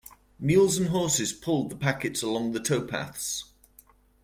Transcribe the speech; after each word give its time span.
Mules 0.39 0.77
and 0.79 0.89
horses 0.89 1.31
pulled 1.31 1.69
the 1.69 1.75
packets 1.75 2.23
along 2.23 2.53
the 2.53 2.59
towpaths. 2.59 3.43